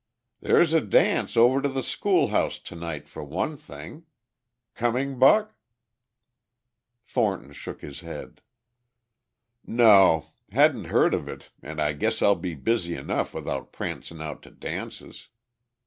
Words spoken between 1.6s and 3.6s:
to the school house tonight, for one